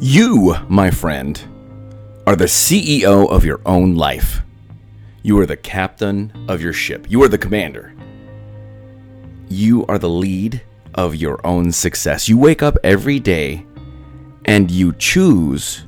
[0.00, 1.40] You, my friend,
[2.26, 4.42] are the CEO of your own life.
[5.22, 7.10] You are the captain of your ship.
[7.10, 7.94] You are the commander.
[9.48, 10.60] You are the lead
[10.94, 12.28] of your own success.
[12.28, 13.66] You wake up every day
[14.44, 15.84] and you choose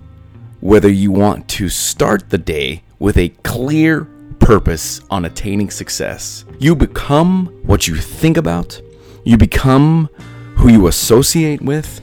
[0.60, 4.08] whether you want to start the day with a clear
[4.38, 6.44] purpose on attaining success.
[6.58, 8.80] You become what you think about,
[9.24, 10.08] you become
[10.56, 12.00] who you associate with.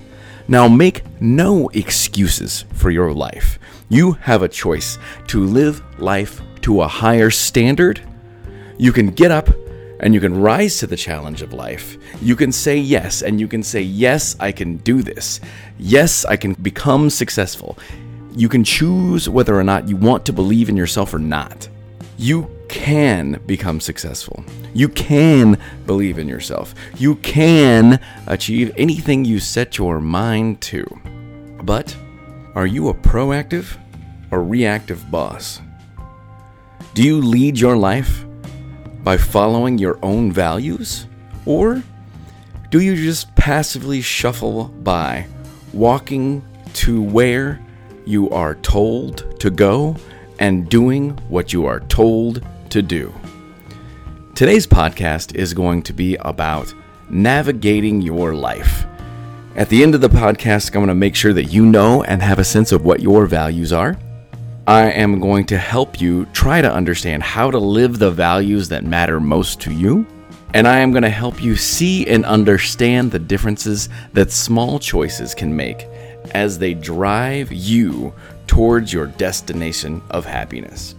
[0.48, 3.60] Now, make no excuses for your life.
[3.88, 8.02] You have a choice to live life to a higher standard.
[8.78, 9.50] You can get up
[10.04, 11.98] and you can rise to the challenge of life.
[12.22, 15.40] You can say yes, and you can say, Yes, I can do this.
[15.80, 17.78] Yes, I can become successful.
[18.36, 21.70] You can choose whether or not you want to believe in yourself or not.
[22.18, 24.44] You can become successful.
[24.74, 26.76] You can believe in yourself.
[26.98, 30.84] You can achieve anything you set your mind to.
[31.64, 31.96] But
[32.56, 33.78] are you a proactive
[34.32, 35.62] or reactive boss?
[36.94, 38.26] Do you lead your life
[39.04, 41.08] by following your own values?
[41.46, 41.84] Or
[42.70, 45.28] do you just passively shuffle by,
[45.74, 46.44] walking
[46.76, 47.60] to where
[48.06, 49.96] you are told to go
[50.40, 53.14] and doing what you are told to do?
[54.36, 56.74] Today's podcast is going to be about
[57.10, 58.86] navigating your life.
[59.56, 62.22] At the end of the podcast, I'm going to make sure that you know and
[62.24, 63.96] have a sense of what your values are.
[64.66, 68.86] I am going to help you try to understand how to live the values that
[68.86, 70.08] matter most to you.
[70.54, 75.36] And I am going to help you see and understand the differences that small choices
[75.36, 75.86] can make
[76.32, 78.14] as they drive you
[78.48, 80.96] towards your destination of happiness.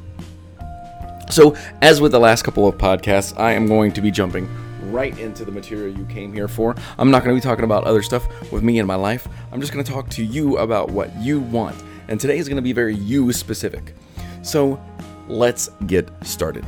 [1.30, 4.46] So, as with the last couple of podcasts, I am going to be jumping
[4.92, 6.74] right into the material you came here for.
[6.98, 9.26] I'm not going to be talking about other stuff with me in my life.
[9.52, 12.56] I'm just going to talk to you about what you want and today is going
[12.56, 13.94] to be very you specific.
[14.42, 14.82] So
[15.28, 16.64] let's get started.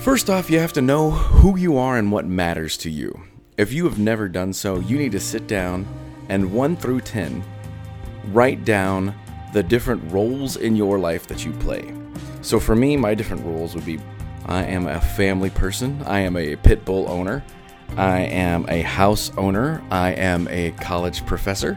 [0.00, 3.22] First off, you have to know who you are and what matters to you.
[3.58, 5.86] If you have never done so, you need to sit down
[6.28, 7.44] and 1 through 10
[8.28, 9.14] write down
[9.52, 11.92] the different roles in your life that you play.
[12.42, 13.98] So for me, my different roles would be
[14.46, 17.44] I am a family person, I am a pit bull owner,
[17.96, 21.76] I am a house owner, I am a college professor,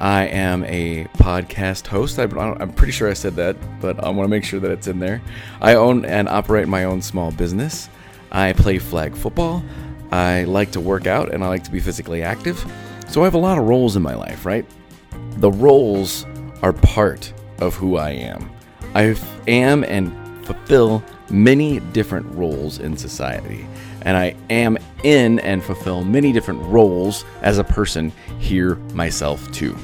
[0.00, 2.18] I am a podcast host.
[2.18, 4.86] I, am pretty sure I said that, but I want to make sure that it's
[4.86, 5.20] in there.
[5.60, 7.90] I own and operate my own small business.
[8.32, 9.62] I play flag football.
[10.10, 12.64] I like to work out and I like to be physically active.
[13.08, 14.64] So I have a lot of roles in my life, right?
[15.36, 16.24] The roles
[16.62, 18.50] are part of who I am.
[18.94, 19.16] I
[19.46, 23.66] am and fulfill many different roles in society.
[24.02, 29.76] And I am in and fulfill many different roles as a person here myself too.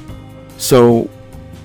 [0.57, 1.09] So,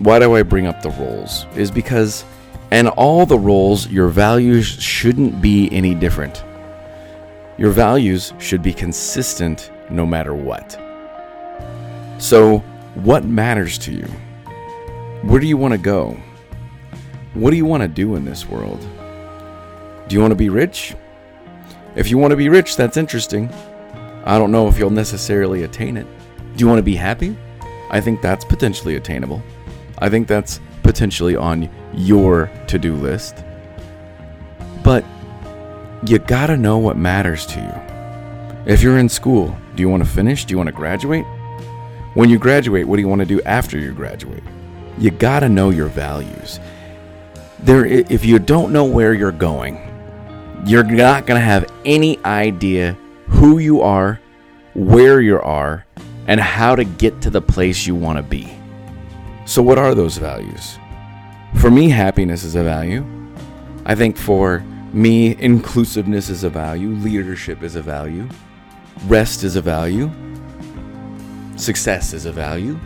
[0.00, 1.46] why do I bring up the roles?
[1.54, 2.24] Is because
[2.70, 6.42] in all the roles, your values shouldn't be any different.
[7.58, 10.78] Your values should be consistent no matter what.
[12.18, 12.58] So,
[12.94, 14.06] what matters to you?
[15.22, 16.16] Where do you want to go?
[17.34, 18.80] What do you want to do in this world?
[20.08, 20.94] Do you want to be rich?
[21.94, 23.50] If you want to be rich, that's interesting.
[24.24, 26.06] I don't know if you'll necessarily attain it.
[26.56, 27.36] Do you want to be happy?
[27.90, 29.42] I think that's potentially attainable.
[29.98, 33.44] I think that's potentially on your to do list.
[34.82, 35.04] But
[36.06, 38.72] you gotta know what matters to you.
[38.72, 40.44] If you're in school, do you want to finish?
[40.44, 41.26] Do you want to graduate?
[42.14, 44.42] When you graduate, what do you want to do after you graduate?
[44.98, 46.58] You gotta know your values.
[47.60, 49.78] There, if you don't know where you're going,
[50.64, 52.96] you're not gonna have any idea
[53.26, 54.20] who you are,
[54.74, 55.84] where you are,
[56.26, 58.48] and how to get to the place you want to be.
[59.44, 60.78] So, what are those values?
[61.56, 63.04] For me, happiness is a value.
[63.84, 68.28] I think for me, inclusiveness is a value, leadership is a value,
[69.06, 70.10] rest is a value,
[71.56, 72.78] success is a value,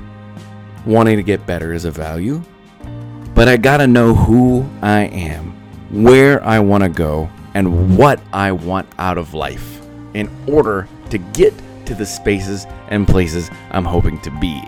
[0.87, 2.43] wanting to get better is a value.
[3.34, 5.52] But I gotta know who I am,
[5.90, 9.81] where I wanna go, and what I want out of life
[10.12, 11.55] in order to get
[11.87, 14.62] to the spaces and places I'm hoping to be.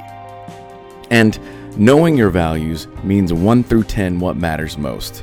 [1.11, 1.38] And
[1.76, 5.23] knowing your values means 1 through 10 what matters most.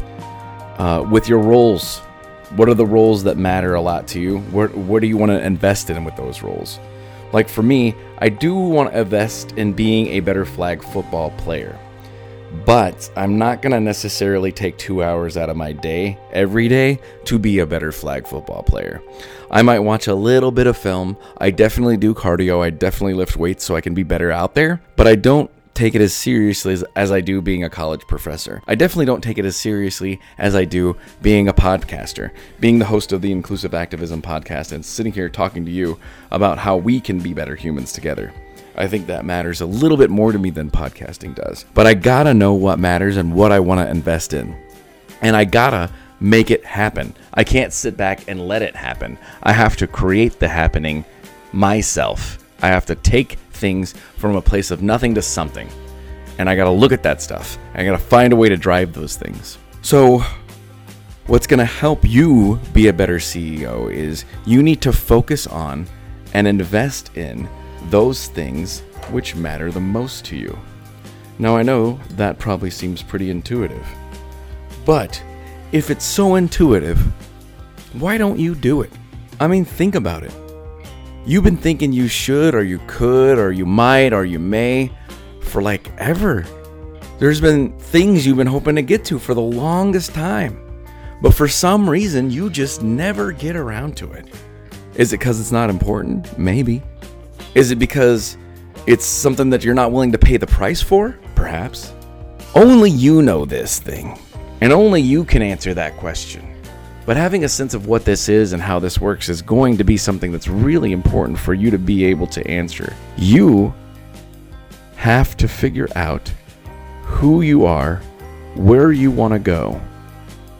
[0.77, 2.01] Uh, with your roles,
[2.55, 4.41] what are the roles that matter a lot to you?
[4.51, 6.79] What, where do you want to invest in with those roles?
[7.33, 11.79] Like for me, I do want to invest in being a better flag football player.
[12.63, 16.99] But I'm not going to necessarily take two hours out of my day every day
[17.25, 19.01] to be a better flag football player.
[19.51, 21.17] I might watch a little bit of film.
[21.37, 22.63] I definitely do cardio.
[22.63, 24.81] I definitely lift weights so I can be better out there.
[24.95, 28.61] But I don't take it as seriously as, as, I do being a college professor.
[28.65, 32.85] I definitely don't take it as seriously as I do being a podcaster, being the
[32.85, 35.99] host of the Inclusive Activism podcast, and sitting here talking to you
[36.31, 38.33] about how we can be better humans together.
[38.77, 41.65] I think that matters a little bit more to me than podcasting does.
[41.73, 44.55] But I gotta know what matters and what I wanna invest in.
[45.21, 45.89] And I gotta
[46.19, 47.13] make it happen.
[47.33, 49.17] I can't sit back and let it happen.
[49.43, 51.05] I have to create the happening
[51.53, 52.39] myself.
[52.61, 55.69] I have to take things from a place of nothing to something.
[56.37, 57.57] And I gotta look at that stuff.
[57.73, 59.57] I gotta find a way to drive those things.
[59.81, 60.23] So,
[61.27, 65.87] what's gonna help you be a better CEO is you need to focus on
[66.33, 67.47] and invest in
[67.89, 70.57] those things which matter the most to you.
[71.37, 73.85] Now, I know that probably seems pretty intuitive,
[74.85, 75.21] but
[75.71, 76.97] if it's so intuitive,
[77.93, 78.91] why don't you do it?
[79.39, 80.33] I mean, think about it.
[81.25, 84.91] You've been thinking you should, or you could, or you might, or you may
[85.41, 86.45] for like ever.
[87.19, 90.85] There's been things you've been hoping to get to for the longest time,
[91.21, 94.33] but for some reason, you just never get around to it.
[94.95, 96.37] Is it because it's not important?
[96.37, 96.81] Maybe.
[97.55, 98.37] Is it because
[98.85, 101.17] it's something that you're not willing to pay the price for?
[101.35, 101.93] Perhaps.
[102.53, 104.19] Only you know this thing,
[104.59, 106.61] and only you can answer that question.
[107.05, 109.85] But having a sense of what this is and how this works is going to
[109.85, 112.93] be something that's really important for you to be able to answer.
[113.15, 113.73] You
[114.97, 116.29] have to figure out
[117.03, 117.97] who you are,
[118.55, 119.79] where you want to go,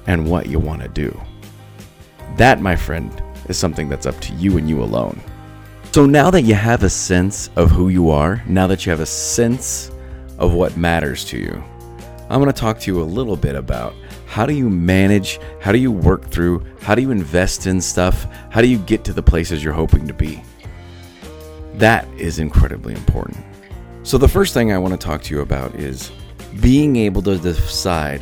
[0.07, 1.19] and what you want to do.
[2.37, 3.11] That, my friend,
[3.49, 5.19] is something that's up to you and you alone.
[5.95, 8.99] So now that you have a sense of who you are, now that you have
[8.99, 9.91] a sense
[10.37, 11.63] of what matters to you,
[12.29, 13.95] I'm going to talk to you a little bit about
[14.27, 18.27] how do you manage, how do you work through, how do you invest in stuff,
[18.49, 20.43] how do you get to the places you're hoping to be.
[21.75, 23.37] That is incredibly important.
[24.03, 26.11] So, the first thing I want to talk to you about is
[26.59, 28.19] being able to decide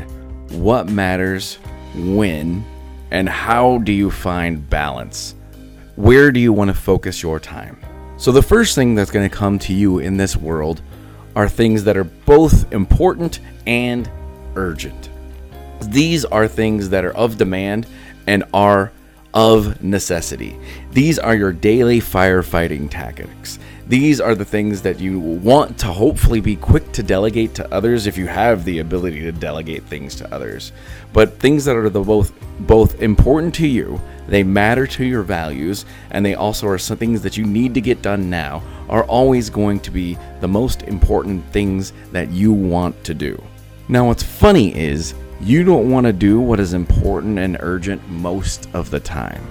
[0.51, 1.55] what matters,
[1.95, 2.63] when,
[3.09, 5.33] and how do you find balance
[5.95, 7.77] where do you want to focus your time?
[8.17, 10.81] So, the first thing that's going to come to you in this world
[11.35, 14.09] are things that are both important and
[14.55, 15.09] urgent.
[15.81, 17.87] These are things that are of demand
[18.27, 18.91] and are
[19.33, 20.57] of necessity.
[20.91, 23.59] These are your daily firefighting tactics.
[23.87, 28.07] These are the things that you want to hopefully be quick to delegate to others
[28.07, 30.71] if you have the ability to delegate things to others.
[31.11, 32.31] But things that are the both
[32.61, 37.21] both important to you, they matter to your values, and they also are some things
[37.21, 41.43] that you need to get done now are always going to be the most important
[41.51, 43.41] things that you want to do.
[43.89, 48.69] Now what's funny is you don't want to do what is important and urgent most
[48.73, 49.45] of the time.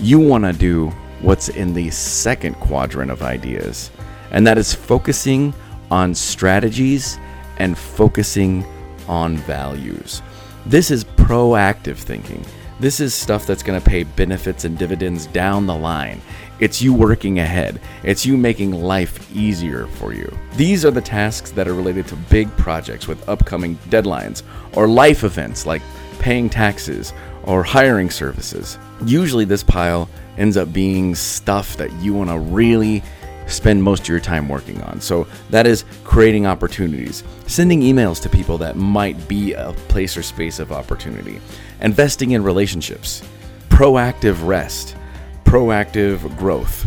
[0.00, 0.88] You want to do
[1.20, 3.90] what's in the second quadrant of ideas,
[4.30, 5.52] and that is focusing
[5.90, 7.18] on strategies
[7.58, 8.64] and focusing
[9.06, 10.22] on values.
[10.66, 12.44] This is proactive thinking.
[12.80, 16.20] This is stuff that's going to pay benefits and dividends down the line.
[16.58, 17.80] It's you working ahead.
[18.02, 20.30] It's you making life easier for you.
[20.56, 24.42] These are the tasks that are related to big projects with upcoming deadlines
[24.74, 25.82] or life events like
[26.18, 27.12] paying taxes
[27.44, 28.78] or hiring services.
[29.06, 33.04] Usually, this pile ends up being stuff that you want to really
[33.46, 35.00] spend most of your time working on.
[35.00, 40.22] So that is creating opportunities, sending emails to people that might be a place or
[40.22, 41.40] space of opportunity,
[41.80, 43.22] investing in relationships,
[43.68, 44.96] proactive rest,
[45.44, 46.86] proactive growth.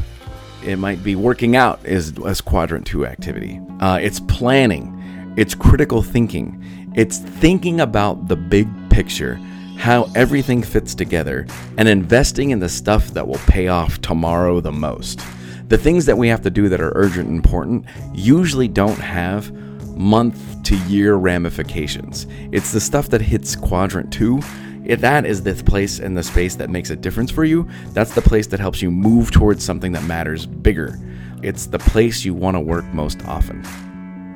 [0.64, 3.62] It might be working out as, as quadrant two activity.
[3.80, 9.40] Uh, it's planning, it's critical thinking, it's thinking about the big picture
[9.78, 11.46] how everything fits together,
[11.78, 15.22] and investing in the stuff that will pay off tomorrow the most.
[15.68, 19.52] The things that we have to do that are urgent and important usually don't have
[19.98, 22.26] month to year ramifications.
[22.52, 24.40] It's the stuff that hits quadrant two.
[24.86, 27.68] If that is the place and the space that makes a difference for you.
[27.92, 30.98] That's the place that helps you move towards something that matters bigger.
[31.44, 33.62] It's the place you want to work most often.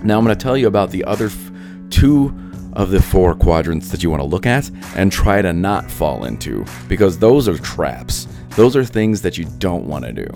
[0.03, 1.51] Now, I'm going to tell you about the other f-
[1.89, 2.35] two
[2.73, 6.25] of the four quadrants that you want to look at and try to not fall
[6.25, 8.27] into because those are traps.
[8.57, 10.27] Those are things that you don't want to do.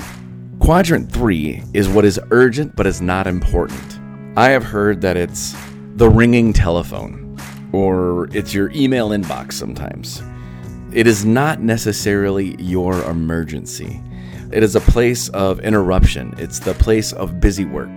[0.65, 3.99] Quadrant three is what is urgent but is not important.
[4.35, 5.55] I have heard that it's
[5.95, 7.37] the ringing telephone
[7.71, 10.23] or it's your email inbox sometimes.
[10.91, 14.01] It is not necessarily your emergency.
[14.51, 16.33] It is a place of interruption.
[16.39, 17.95] It's the place of busy work.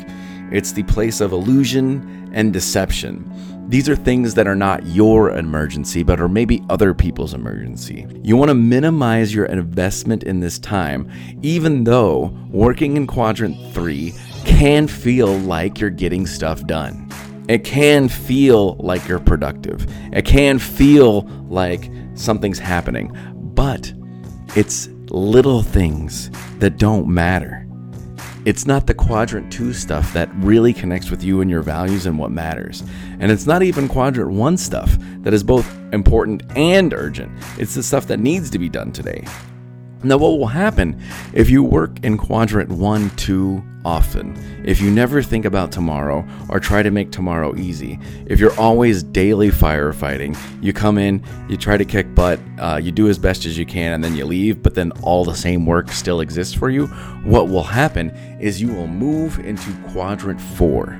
[0.51, 3.31] It's the place of illusion and deception.
[3.69, 8.07] These are things that are not your emergency, but are maybe other people's emergency.
[8.23, 11.11] You want to minimize your investment in this time,
[11.43, 14.15] even though working in quadrant three
[14.47, 17.11] can feel like you're getting stuff done.
[17.49, 19.87] It can feel like you're productive.
[20.13, 23.15] It can feel like something's happening,
[23.55, 23.93] but
[24.57, 27.68] it's little things that don't matter.
[28.49, 32.19] It's not the quadrant two stuff that really connects with you and your values and
[32.19, 32.83] what matters.
[33.21, 37.31] And it's not even quadrant one stuff that is both important and urgent.
[37.59, 39.23] It's the stuff that needs to be done today.
[40.05, 41.03] Now, what will happen
[41.33, 44.37] if you work in quadrant one, two often?
[44.65, 49.03] If you never think about tomorrow or try to make tomorrow easy, if you're always
[49.03, 53.45] daily firefighting, you come in, you try to kick butt, uh, you do as best
[53.45, 56.55] as you can, and then you leave, but then all the same work still exists
[56.55, 56.87] for you,
[57.25, 60.97] what will happen is you will move into quadrant four.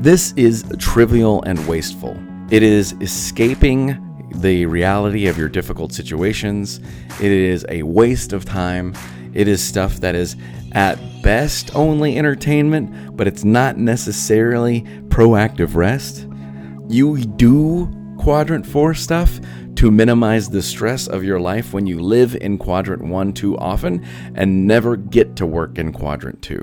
[0.00, 2.22] This is trivial and wasteful.
[2.50, 4.04] It is escaping
[4.36, 6.80] the reality of your difficult situations.
[7.20, 8.94] It is a waste of time.
[9.34, 10.36] It is stuff that is
[10.72, 16.26] at best only entertainment, but it's not necessarily proactive rest.
[16.88, 19.40] You do quadrant four stuff
[19.76, 24.04] to minimize the stress of your life when you live in quadrant one too often
[24.34, 26.60] and never get to work in quadrant two.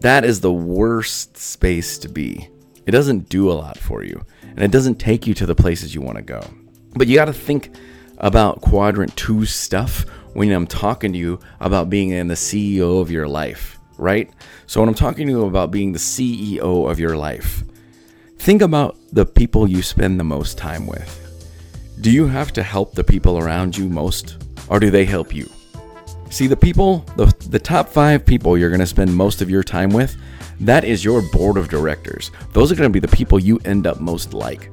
[0.00, 2.48] That is the worst space to be.
[2.86, 4.24] It doesn't do a lot for you
[4.56, 6.42] and it doesn't take you to the places you want to go.
[6.94, 7.76] But you got to think
[8.18, 13.10] about quadrant two stuff when I'm talking to you about being in the CEO of
[13.10, 14.30] your life, right?
[14.66, 17.62] So when I'm talking to you about being the CEO of your life,
[18.38, 21.22] think about the people you spend the most time with.
[22.00, 24.36] Do you have to help the people around you most,
[24.68, 25.48] or do they help you?
[26.36, 29.62] See, the people, the, the top five people you're going to spend most of your
[29.62, 30.18] time with,
[30.60, 32.30] that is your board of directors.
[32.52, 34.70] Those are going to be the people you end up most like.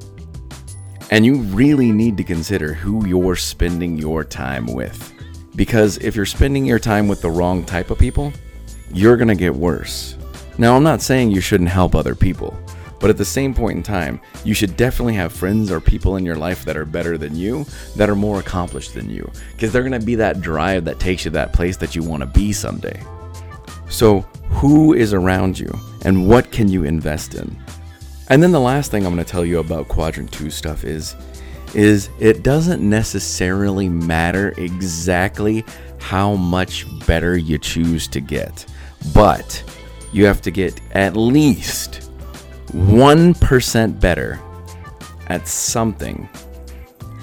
[1.10, 5.13] And you really need to consider who you're spending your time with.
[5.55, 8.34] Because if you're spending your time with the wrong type of people,
[8.91, 10.17] you're going to get worse.
[10.58, 12.60] Now, I'm not saying you shouldn't help other people,
[13.04, 16.26] but at the same point in time, you should definitely have friends or people in
[16.26, 17.66] your life that are better than you,
[17.98, 21.26] that are more accomplished than you, because they're going to be that drive that takes
[21.26, 22.98] you to that place that you want to be someday.
[23.90, 25.70] So, who is around you
[26.06, 27.62] and what can you invest in?
[28.30, 31.14] And then the last thing I'm going to tell you about quadrant 2 stuff is
[31.76, 35.66] is it doesn't necessarily matter exactly
[36.00, 38.66] how much better you choose to get,
[39.14, 39.62] but
[40.14, 42.12] you have to get at least
[42.74, 44.39] 1% better
[45.27, 46.27] at something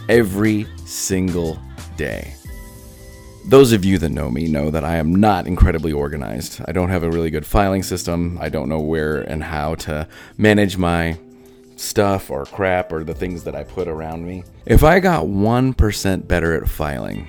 [0.08, 1.58] every single
[1.96, 2.34] day.
[3.46, 6.60] Those of you that know me know that I am not incredibly organized.
[6.66, 8.38] I don't have a really good filing system.
[8.40, 10.06] I don't know where and how to
[10.38, 11.18] manage my
[11.74, 14.44] stuff or crap or the things that I put around me.
[14.66, 17.26] If I got 1% better at filing,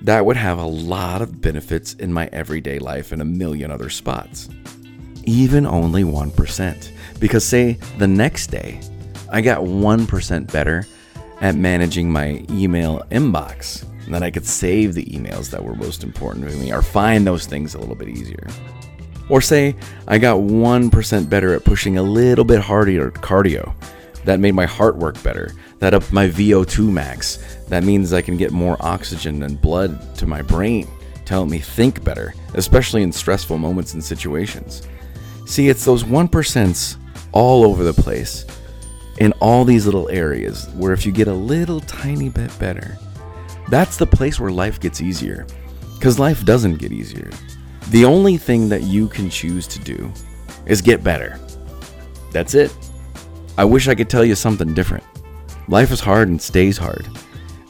[0.00, 3.90] that would have a lot of benefits in my everyday life and a million other
[3.90, 4.48] spots.
[5.26, 6.90] Even only 1%.
[7.18, 8.80] Because, say, the next day,
[9.30, 10.86] I got 1% better
[11.40, 16.04] at managing my email inbox and then I could save the emails that were most
[16.04, 18.46] important to me or find those things a little bit easier.
[19.30, 19.74] Or say
[20.06, 23.74] I got 1% better at pushing a little bit harder cardio.
[24.24, 25.52] That made my heart work better.
[25.78, 27.38] That upped my VO2 max.
[27.68, 30.86] That means I can get more oxygen and blood to my brain
[31.24, 34.82] to help me think better, especially in stressful moments and situations.
[35.46, 36.98] See, it's those 1%s
[37.32, 38.46] all over the place
[39.18, 42.98] in all these little areas where if you get a little tiny bit better,
[43.68, 45.46] that's the place where life gets easier.
[45.94, 47.30] Because life doesn't get easier.
[47.90, 50.12] The only thing that you can choose to do
[50.66, 51.38] is get better.
[52.32, 52.74] That's it.
[53.56, 55.04] I wish I could tell you something different.
[55.68, 57.06] Life is hard and stays hard.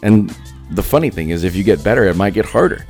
[0.02, 0.34] And
[0.70, 2.86] the funny thing is, if you get better, it might get harder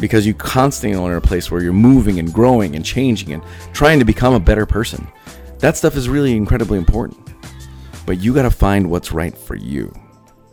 [0.00, 3.42] because you constantly are in a place where you're moving and growing and changing and
[3.72, 5.06] trying to become a better person.
[5.58, 7.34] That stuff is really incredibly important.
[8.04, 9.94] But you got to find what's right for you.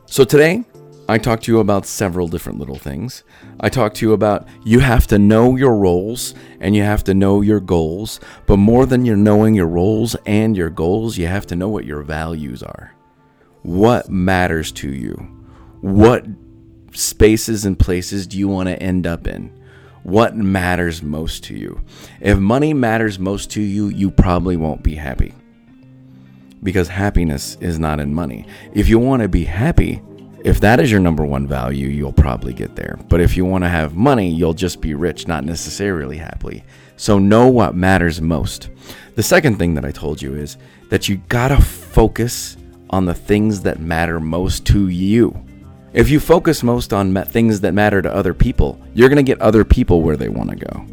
[0.05, 0.63] So today,
[1.09, 3.23] I talked to you about several different little things.
[3.59, 7.15] I talked to you about you have to know your roles and you have to
[7.15, 11.47] know your goals, but more than you're knowing your roles and your goals, you have
[11.47, 12.93] to know what your values are.
[13.63, 15.15] What matters to you?
[15.81, 16.25] What
[16.93, 19.51] spaces and places do you want to end up in?
[20.03, 21.81] What matters most to you?
[22.21, 25.33] If money matters most to you, you probably won't be happy.
[26.63, 28.45] Because happiness is not in money.
[28.73, 30.01] If you want to be happy,
[30.43, 32.97] If that is your number one value, you'll probably get there.
[33.09, 36.63] But if you want to have money, you'll just be rich, not necessarily happy.
[36.95, 38.69] So know what matters most.
[39.15, 40.57] The second thing that I told you is
[40.89, 42.55] that you gotta focus
[42.89, 45.45] on the things that matter most to you.
[45.93, 49.63] If you focus most on things that matter to other people, you're gonna get other
[49.63, 50.85] people where they wanna go.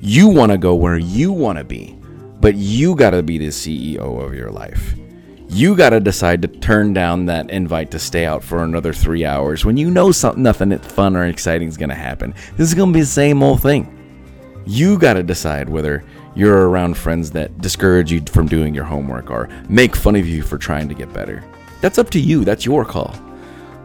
[0.00, 1.98] You wanna go where you wanna be,
[2.40, 4.94] but you gotta be the CEO of your life
[5.50, 9.24] you got to decide to turn down that invite to stay out for another three
[9.24, 12.34] hours when you know something, nothing fun or exciting is going to happen.
[12.56, 13.94] This is going to be the same old thing.
[14.66, 16.04] You got to decide whether
[16.34, 20.42] you're around friends that discourage you from doing your homework or make fun of you
[20.42, 21.42] for trying to get better.
[21.80, 22.44] That's up to you.
[22.44, 23.14] That's your call.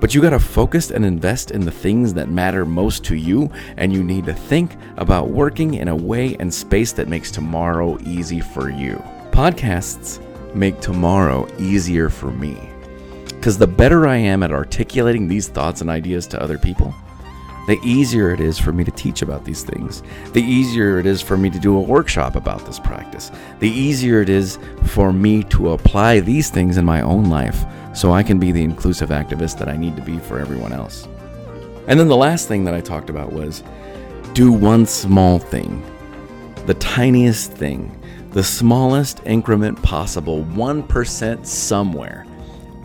[0.04, 3.50] But you got to focus and invest in the things that matter most to you,
[3.78, 7.98] and you need to think about working in a way and space that makes tomorrow
[8.02, 9.02] easy for you.
[9.32, 10.20] Podcasts
[10.54, 12.70] make tomorrow easier for me.
[13.28, 16.94] Because the better I am at articulating these thoughts and ideas to other people,
[17.68, 20.04] the easier it is for me to teach about these things.
[20.34, 23.32] The easier it is for me to do a workshop about this practice.
[23.60, 28.12] The easier it is for me to apply these things in my own life so
[28.12, 31.08] I can be the inclusive activist that I need to be for everyone else.
[31.88, 33.64] And then the last thing that I talked about was
[34.34, 35.84] do one small thing,
[36.66, 38.00] the tiniest thing
[38.34, 42.26] the smallest increment possible, 1% somewhere,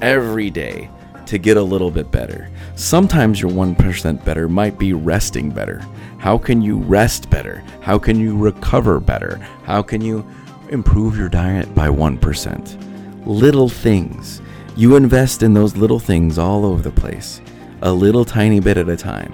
[0.03, 0.91] every day
[1.29, 2.51] to get a little bit better.
[2.75, 5.85] Sometimes your 1% better might be resting better.
[6.17, 7.63] How can you rest better?
[7.83, 9.37] How can you recover better?
[9.65, 10.27] How can you
[10.71, 13.27] improve your diet by 1%?
[13.27, 14.41] Little things.
[14.75, 17.43] You invest in those little things all over the place,
[17.83, 19.33] a little tiny bit at a time.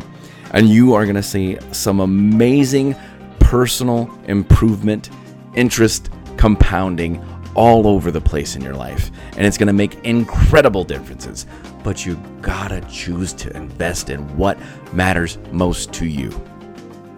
[0.51, 2.97] And you are going to see some amazing
[3.39, 5.11] personal improvement
[5.55, 7.23] interest compounding
[7.55, 9.13] all over the place in your life.
[9.37, 11.47] And it's going to make incredible differences.
[11.85, 14.59] But you gotta choose to invest in what
[14.93, 16.33] matters most to you.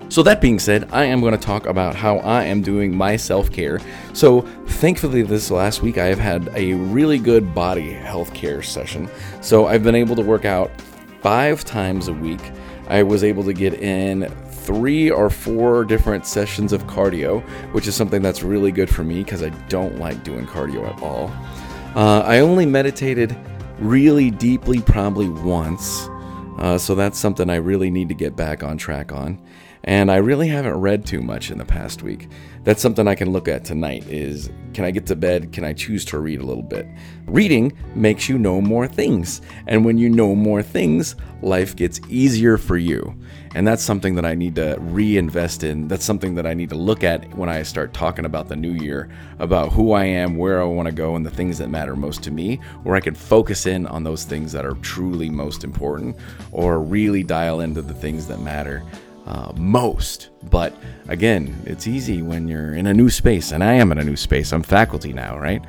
[0.09, 3.17] So, that being said, I am going to talk about how I am doing my
[3.17, 3.81] self care.
[4.13, 9.09] So, thankfully, this last week I have had a really good body health care session.
[9.41, 10.71] So, I've been able to work out
[11.23, 12.41] five times a week.
[12.89, 17.97] I was able to get in three or four different sessions of cardio, which is
[17.97, 21.33] something that's really good for me because I don't like doing cardio at all.
[21.97, 23.37] Uh, I only meditated
[23.79, 26.09] really deeply probably once,
[26.59, 29.41] uh, so that's something I really need to get back on track on
[29.87, 32.29] and I really haven't read too much in the past week.
[32.65, 35.53] That's something I can look at tonight is can I get to bed?
[35.53, 36.87] Can I choose to read a little bit?
[37.27, 39.41] Reading makes you know more things.
[39.69, 43.17] And when you know more things, life gets easier for you.
[43.57, 45.89] And that's something that I need to reinvest in.
[45.89, 48.73] That's something that I need to look at when I start talking about the new
[48.73, 51.97] year, about who I am, where I want to go, and the things that matter
[51.97, 55.65] most to me, where I can focus in on those things that are truly most
[55.65, 56.17] important
[56.53, 58.83] or really dial into the things that matter
[59.25, 60.29] uh, most.
[60.51, 60.75] But
[61.09, 64.17] again, it's easy when you're in a new space, and I am in a new
[64.17, 64.53] space.
[64.53, 65.63] I'm faculty now, right?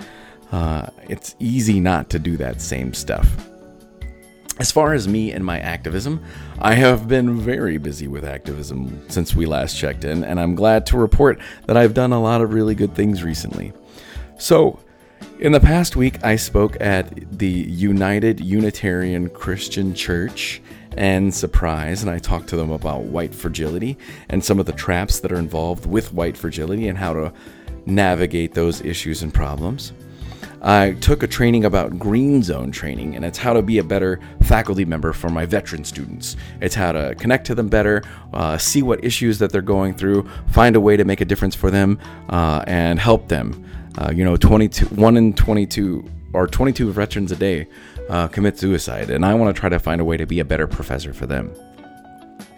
[0.52, 3.48] Uh, it's easy not to do that same stuff.
[4.60, 6.24] As far as me and my activism,
[6.60, 10.88] I have been very busy with activism since we last checked in, and I'm glad
[10.88, 13.72] to report that I've done a lot of really good things recently.
[14.40, 14.80] So,
[15.40, 20.60] in the past week, I spoke at the United Unitarian Christian Church
[20.98, 23.96] and surprise, and I talked to them about white fragility
[24.30, 27.34] and some of the traps that are involved with white fragility and how to
[27.86, 29.94] navigate those issues and problems.
[30.62, 34.20] I took a training about green zone training, and it's how to be a better
[34.44, 36.36] faculty member for my veteran students.
[36.62, 40.28] It's how to connect to them better, uh, see what issues that they're going through,
[40.50, 43.66] find a way to make a difference for them, uh, and help them.
[43.98, 47.68] Uh, you know, 22, one in 22 or 22 veterans a day
[48.10, 50.46] uh, commit suicide, and I want to try to find a way to be a
[50.46, 51.54] better professor for them.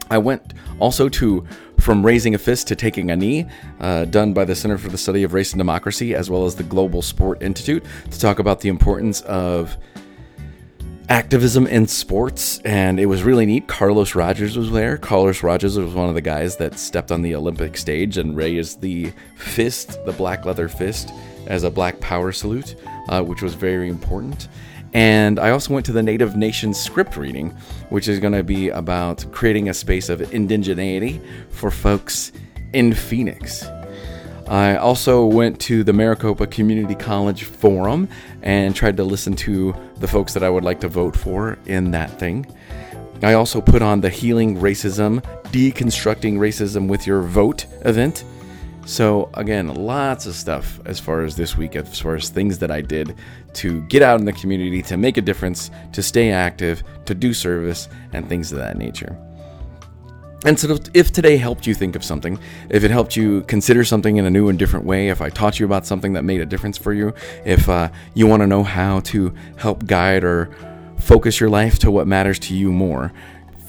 [0.10, 1.46] I went also to
[1.80, 3.48] From Raising a Fist to Taking a Knee,
[3.80, 6.56] uh, done by the Center for the Study of Race and Democracy, as well as
[6.56, 9.78] the Global Sport Institute, to talk about the importance of
[11.08, 12.60] activism in sports.
[12.60, 13.68] And it was really neat.
[13.68, 14.98] Carlos Rogers was there.
[14.98, 18.82] Carlos Rogers was one of the guys that stepped on the Olympic stage and raised
[18.82, 21.12] the fist, the black leather fist,
[21.48, 22.76] as a black power salute,
[23.08, 24.48] uh, which was very important.
[24.93, 27.52] And I also went to the Native Nations script reading,
[27.89, 31.21] which is going to be about creating a space of indigeneity
[31.52, 32.32] for folks
[32.73, 33.65] in Phoenix.
[34.47, 38.10] I also went to the Maricopa Community College Forum
[38.41, 41.91] and tried to listen to the folks that I would like to vote for in
[41.91, 42.47] that thing.
[43.21, 45.21] I also put on the Healing Racism,
[45.52, 48.23] Deconstructing Racism with Your Vote event
[48.89, 52.71] So, again, lots of stuff as far as this week, as far as things that
[52.71, 53.13] I did
[53.54, 57.32] to get out in the community, to make a difference, to stay active, to do
[57.32, 59.15] service, and things of that nature.
[60.43, 62.39] And so, if today helped you think of something,
[62.71, 65.60] if it helped you consider something in a new and different way, if I taught
[65.60, 67.13] you about something that made a difference for you,
[67.45, 70.49] if uh, you want to know how to help guide or
[70.97, 73.13] focus your life to what matters to you more,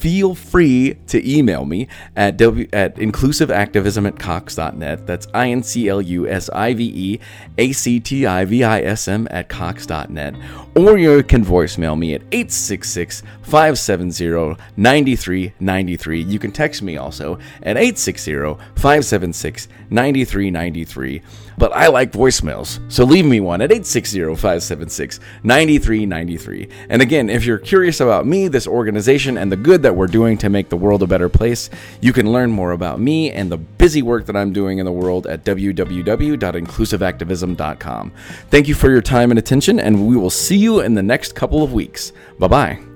[0.01, 1.87] feel free to email me
[2.17, 5.07] at, w- at inclusiveactivism at cox.net.
[5.07, 7.21] That's I N C L U S I V E
[7.59, 10.35] A C T I V I S M at cox.net.
[10.75, 16.23] Or you can voicemail me at 866 570 9393.
[16.23, 21.23] You can text me also at 860 576 9393.
[21.61, 26.69] But I like voicemails, so leave me one at 860 576 9393.
[26.89, 30.39] And again, if you're curious about me, this organization, and the good that we're doing
[30.39, 31.69] to make the world a better place,
[32.01, 34.93] you can learn more about me and the busy work that I'm doing in the
[34.93, 38.13] world at www.inclusiveactivism.com.
[38.51, 41.35] Thank you for your time and attention, and we will see you in the next
[41.35, 42.13] couple of weeks.
[42.39, 42.90] Bye bye.